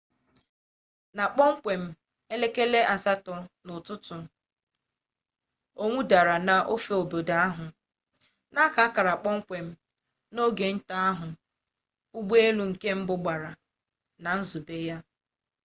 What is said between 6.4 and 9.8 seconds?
n'ofe obodo ahụ na-aka akara kpọmkwem